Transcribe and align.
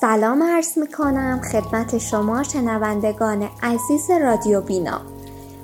سلام 0.00 0.42
عرض 0.42 0.78
می 0.78 0.86
کنم 0.86 1.40
خدمت 1.52 1.98
شما 1.98 2.42
شنوندگان 2.42 3.48
عزیز 3.62 4.10
رادیو 4.10 4.60
بینا. 4.60 5.00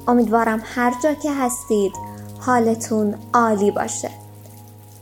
امیدوارم 0.08 0.62
هر 0.64 0.94
جا 1.02 1.14
که 1.14 1.32
هستید 1.32 1.92
حالتون 2.40 3.14
عالی 3.34 3.70
باشه. 3.70 4.10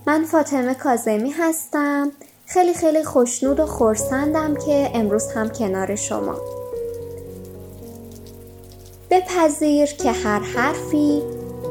من 0.06 0.24
فاطمه 0.24 0.74
کازمی 0.74 1.30
هستم. 1.30 2.12
خیلی 2.46 2.74
خیلی 2.74 3.04
خوشنود 3.04 3.60
و 3.60 3.66
خورسندم 3.66 4.54
که 4.54 4.90
امروز 4.94 5.32
هم 5.32 5.48
کنار 5.48 5.94
شما. 5.94 6.36
بپذیر 9.10 9.86
که 9.86 10.12
هر 10.12 10.40
حرفی 10.40 11.22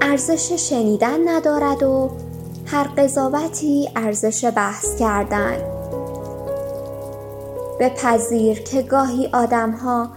ارزش 0.02 0.52
شنیدن 0.52 1.30
ندارد 1.30 1.84
و 1.84 2.10
هر 2.66 2.84
قضاوتی 2.98 3.90
ارزش 3.96 4.46
بحث 4.56 4.96
کردن. 4.96 5.58
بپذیر 7.80 8.64
که 8.64 8.82
گاهی 8.82 9.30
آدمها 9.34 10.10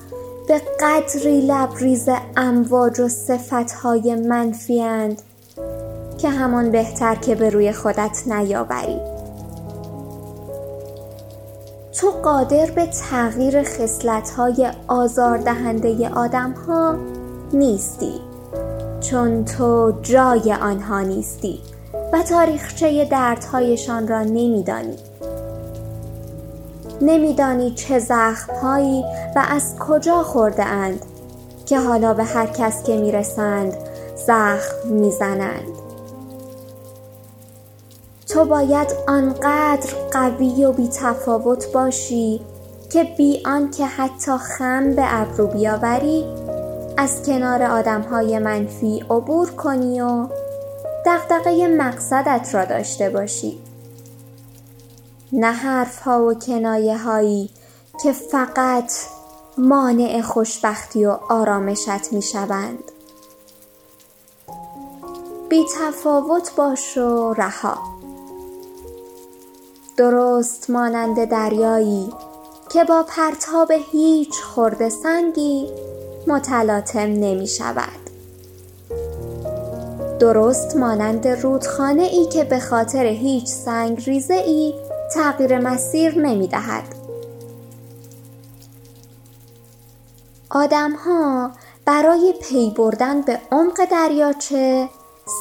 به 0.48 0.62
قدری 0.80 1.40
لبریز 1.40 2.08
امواج 2.36 3.00
و 3.00 3.08
منفی 4.28 4.82
اند 4.82 5.22
که 6.18 6.28
همان 6.28 6.70
بهتر 6.70 7.14
که 7.14 7.34
به 7.34 7.50
روی 7.50 7.72
خودت 7.72 8.22
نیاوری. 8.26 9.00
تو 11.92 12.10
قادر 12.10 12.70
به 12.70 12.86
تغییر 12.86 13.62
خصلت‌های 13.62 14.70
آزاردهنده 14.88 16.08
آدمها 16.08 16.94
نیستی 17.52 18.20
چون 19.00 19.44
تو 19.44 19.92
جای 20.02 20.52
آنها 20.52 21.00
نیستی. 21.00 21.60
و 22.12 22.22
تاریخچه 22.22 23.04
دردهایشان 23.04 24.08
را 24.08 24.22
نمیدانی. 24.22 24.96
نمیدانی 27.00 27.70
چه 27.70 27.98
زخمهایی 27.98 29.04
و 29.36 29.44
از 29.48 29.78
کجا 29.78 30.22
خورده 30.22 30.64
اند 30.64 31.04
که 31.66 31.78
حالا 31.78 32.14
به 32.14 32.24
هر 32.24 32.46
کس 32.46 32.82
که 32.82 32.96
می‌رسند 32.96 33.76
زخم 34.26 34.88
می‌زنند. 34.88 35.68
تو 38.28 38.44
باید 38.44 38.88
آنقدر 39.08 39.90
قوی 40.12 40.64
و 40.64 40.72
بیتفاوت 40.72 41.72
باشی 41.72 42.40
که 42.90 43.04
بی 43.04 43.42
آنکه 43.46 43.86
حتی 43.86 44.32
خم 44.38 44.94
به 44.94 45.02
ابرو 45.06 45.46
بیاوری 45.46 46.24
از 46.96 47.22
کنار 47.26 47.62
آدمهای 47.62 48.38
منفی 48.38 49.04
عبور 49.10 49.50
کنی 49.50 50.00
و 50.00 50.26
دغدغه 51.06 51.68
مقصدت 51.68 52.54
را 52.54 52.64
داشته 52.64 53.10
باشی. 53.10 53.58
نه 55.32 55.52
حرفها 55.52 56.26
و 56.26 56.34
کنایه 56.34 56.98
هایی 56.98 57.50
که 58.02 58.12
فقط 58.12 58.92
مانع 59.58 60.20
خوشبختی 60.20 61.06
و 61.06 61.10
آرامشت 61.28 62.12
می 62.12 62.22
شوند 62.22 62.84
بی 65.48 65.64
تفاوت 65.78 66.54
باش 66.56 66.98
و 66.98 67.32
رها. 67.32 67.78
درست 69.96 70.70
مانند 70.70 71.24
دریایی 71.24 72.12
که 72.70 72.84
با 72.84 73.02
پرتاب 73.02 73.72
هیچ 73.92 74.34
خرده 74.42 74.88
سنگی 74.88 75.68
متلاطم 76.26 77.00
نمی 77.00 77.46
شود 77.46 78.07
درست 80.20 80.76
مانند 80.76 81.28
رودخانه 81.28 82.02
ای 82.02 82.26
که 82.26 82.44
به 82.44 82.58
خاطر 82.58 83.04
هیچ 83.04 83.46
سنگ 83.46 84.04
ریزه 84.06 84.34
ای 84.34 84.74
تغییر 85.14 85.58
مسیر 85.58 86.18
نمی 86.18 86.48
دهد 86.48 86.84
آدمها 90.50 91.50
برای 91.84 92.34
پی 92.42 92.70
بردن 92.70 93.22
به 93.22 93.40
عمق 93.52 93.84
دریاچه 93.90 94.88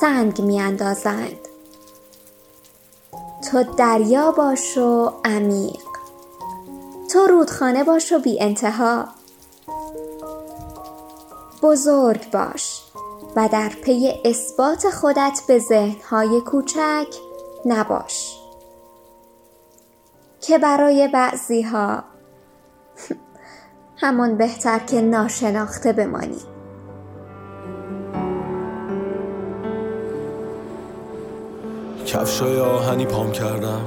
سنگ 0.01 0.41
می 0.41 0.61
اندازند 0.61 1.37
تو 3.51 3.63
دریا 3.63 4.31
باش 4.31 4.77
و 4.77 5.13
عمیق. 5.25 5.87
تو 7.11 7.19
رودخانه 7.19 7.83
باش 7.83 8.11
و 8.11 8.19
بی 8.19 8.41
انتها 8.41 9.07
بزرگ 11.61 12.31
باش. 12.31 12.76
و 13.37 13.49
در 13.51 13.69
پی 13.69 14.13
اثبات 14.25 14.89
خودت 14.89 15.41
به 15.47 15.59
ذهنهای 15.59 16.41
کوچک 16.41 17.07
نباش. 17.65 18.37
که 20.41 20.57
برای 20.57 21.07
بعضیها 21.07 22.03
همان 24.01 24.37
بهتر 24.37 24.79
که 24.79 25.01
ناشناخته 25.01 25.93
بمانی. 25.93 26.41
کفشای 32.05 32.59
آهنی 32.59 33.05
پام 33.05 33.31
کردم. 33.31 33.85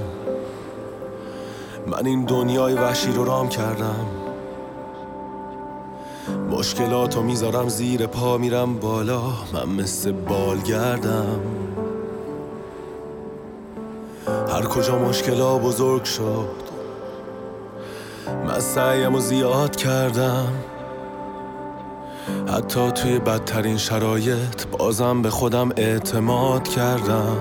من 1.86 2.06
این 2.06 2.24
دنیای 2.24 2.74
وحشی 2.74 3.12
رو 3.12 3.24
رام 3.24 3.48
کردم. 3.48 4.19
مشکلاتو 6.50 7.22
می‌ذارم 7.22 7.68
زیر 7.68 8.06
پا 8.06 8.38
میرم 8.38 8.76
بالا. 8.76 9.22
من 9.52 9.68
مثل 9.68 10.12
بالگردم. 10.12 11.40
هر 14.48 14.62
کجا 14.62 14.98
مشکلا 14.98 15.58
بزرگ 15.58 16.04
شد 16.04 16.70
من 18.46 18.60
سعیم 18.60 19.14
و 19.14 19.20
زیاد 19.20 19.76
کردم. 19.76 20.52
حتی 22.48 22.90
توی 22.90 23.18
بدترین 23.18 23.76
شرایط 23.76 24.66
بازم 24.78 25.22
به 25.22 25.30
خودم 25.30 25.70
اعتماد 25.76 26.68
کردم. 26.68 27.36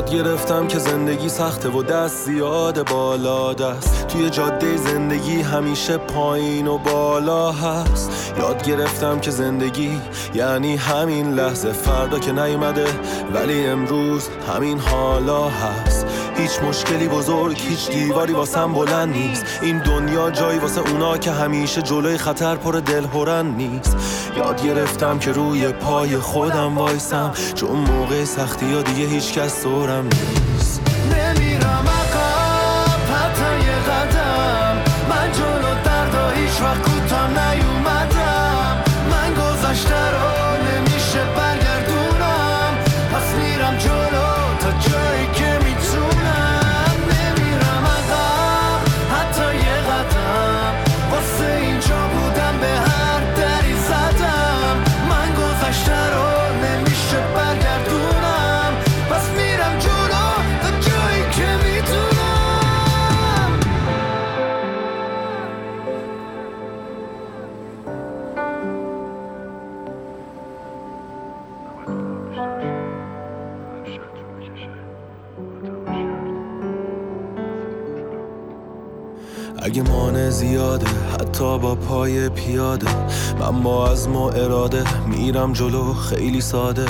یاد 0.00 0.10
گرفتم 0.10 0.66
که 0.66 0.78
زندگی 0.78 1.28
سخته 1.28 1.68
و 1.68 1.82
دست 1.82 2.24
زیاد 2.24 2.90
بالا 2.90 3.54
دست. 3.54 4.06
توی 4.06 4.30
جاده 4.30 4.76
زندگی 4.76 5.42
همیشه 5.42 5.96
پایین 5.96 6.66
و 6.66 6.78
بالا 6.78 7.52
هست. 7.52 8.34
یاد 8.38 8.62
گرفتم 8.62 9.20
که 9.20 9.30
زندگی 9.30 10.00
یعنی 10.34 10.76
همین 10.76 11.34
لحظه 11.34 11.72
فردا 11.72 12.18
که 12.18 12.32
نیومده 12.32 12.86
ولی 13.34 13.66
امروز 13.66 14.28
همین 14.48 14.78
حالا 14.78 15.48
هست. 15.48 15.99
هیچ 16.40 16.62
مشکلی 16.62 17.08
بزرگ 17.08 17.58
هیچ 17.58 17.90
دیواری 17.90 18.32
واسم 18.32 18.72
بلند 18.72 19.12
نیست. 19.12 19.44
این 19.62 19.78
دنیا 19.78 20.30
جایی 20.30 20.58
واسه 20.58 20.80
اونا 20.80 21.18
که 21.18 21.30
همیشه 21.30 21.82
جلوی 21.82 22.18
خطر 22.18 22.56
پر 22.56 22.72
دل 22.72 23.06
نیست. 23.42 23.96
یاد 24.36 24.62
گرفتم 24.62 25.18
که 25.18 25.32
روی 25.32 25.68
پای 25.68 26.16
خودم 26.16 26.78
وایسم. 26.78 27.32
چون 27.54 27.70
موقع 27.70 28.24
سختی 28.24 28.66
یا 28.66 28.82
دیگه 28.82 29.06
هیچ 29.06 29.32
کس 29.32 29.62
دورم 29.62 30.04
نیست. 30.04 30.80
نمیرم 31.06 31.84
عقب 31.88 33.00
حتی 33.14 33.66
یه 33.66 33.76
قدم. 33.92 34.76
من 35.10 35.32
جلو 35.32 35.74
دردا 35.84 36.28
هیچ 36.28 36.62
وقت 36.62 36.82
کوتاه 36.82 37.28
نیومدم. 37.28 38.84
من 39.10 39.34
گذشته 39.34 40.10
رو 40.10 40.29
اگه 79.62 79.82
مانع 79.82 80.30
زیاده 80.30 80.86
حتی 81.12 81.58
با 81.58 81.74
پای 81.74 82.28
پیاده. 82.28 82.86
من 83.40 83.62
با 83.62 83.88
عزم 83.88 84.16
و 84.16 84.22
اراده 84.22 85.08
میرم 85.08 85.52
جلو 85.52 85.94
خیلی 85.94 86.40
ساده. 86.40 86.86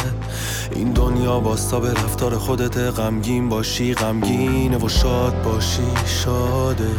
این 0.74 0.92
دنیا 0.92 1.40
باستا 1.40 1.80
به 1.80 1.90
رفتار 1.90 2.38
خودت 2.38 2.76
غمگین 2.76 3.48
باشی 3.48 3.94
غمگینه 3.94 4.78
و 4.78 4.88
شاد 4.88 5.42
باشی 5.42 5.88
شاده. 6.06 6.90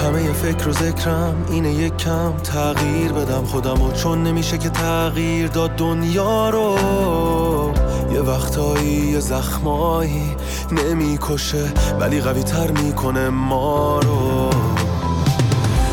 همه 0.00 0.32
فکر 0.32 0.68
و 0.68 0.72
ذکرم 0.72 1.46
اینه 1.50 1.72
یک 1.72 1.96
کم 1.96 2.32
تغییر 2.36 3.12
بدم 3.12 3.44
خودم 3.44 3.82
و 3.82 3.92
چون 3.92 4.22
نمیشه 4.22 4.58
که 4.58 4.68
تغییر 4.68 5.46
داد 5.46 5.70
دنیا 5.76 6.50
رو. 6.50 6.76
یه 8.12 8.20
وقتایی 8.20 8.88
یه 8.88 9.20
زخمایی 9.20 10.36
نمی‌کشه 10.72 11.72
ولی 12.00 12.20
قوی 12.20 12.42
تر 12.42 12.70
می‌کنه 12.70 13.28
ما 13.28 13.98
رو. 13.98 14.49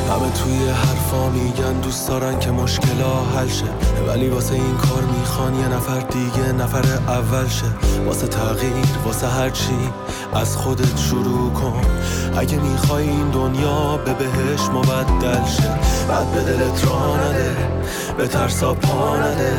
همه 0.07 0.31
توی 0.31 0.69
حرفا 0.69 1.29
میگن 1.29 1.73
دوست 1.73 2.07
دارن 2.07 2.39
که 2.39 2.51
مشکلا 2.51 3.15
حل 3.35 3.47
شه. 3.47 3.65
ولی 4.07 4.29
واسه 4.29 4.53
این 4.53 4.77
کار 4.77 5.03
می‌خوان 5.19 5.55
یه 5.55 5.67
نفر 5.67 5.99
دیگه 5.99 6.51
نفر 6.51 6.85
اول 7.07 7.47
شه. 7.47 7.65
واسه 8.05 8.27
تغییر 8.27 8.85
واسه 9.05 9.27
هرچی 9.27 9.89
از 10.33 10.57
خودت 10.57 10.97
شروع 10.97 11.53
کن. 11.53 11.81
اگه 12.37 12.57
می‌خوای 12.57 13.09
این 13.09 13.29
دنیا 13.29 13.97
به 13.97 14.13
بهش 14.13 14.61
مبدل 14.73 15.45
شه. 15.45 15.69
بعد 16.09 16.31
به 16.31 16.41
دلت 16.41 16.85
را 16.85 17.17
نده 17.17 17.55
به 18.17 18.27
ترسا 18.27 18.73
پا 18.73 19.17
نده. 19.17 19.57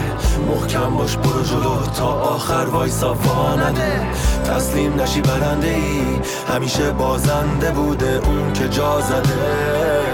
محکم 0.49 0.97
باش 0.97 1.17
برو 1.17 1.43
جلو 1.43 1.87
تا 1.97 2.07
آخر 2.07 2.67
وایسا 2.73 3.15
وا 3.15 3.55
نده. 3.55 4.01
تسلیم 4.45 5.01
نشی 5.01 5.21
برنده 5.21 5.69
ای. 5.69 6.03
همیشه 6.55 6.91
بازنده 6.91 7.71
بوده 7.71 8.21
اون 8.27 8.53
که 8.53 8.69
جا 8.69 9.01
زده. 9.01 10.08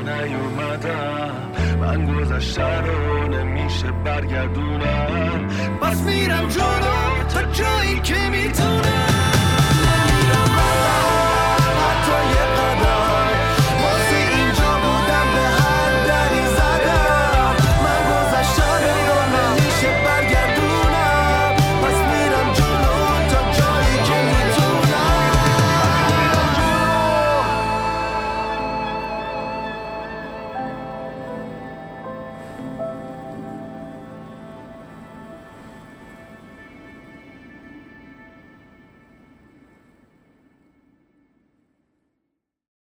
نیومدم. 0.00 1.52
من 1.80 2.06
گذشته 2.06 2.80
رو 2.80 3.28
نمیشه 3.28 3.92
برگردونم. 4.04 5.48
پس 5.80 6.02
میرم 6.02 6.48
جلو 6.48 7.24
تا 7.34 7.42
جایی 7.42 8.00
که 8.00 8.28
می‌تونم. 8.30 9.11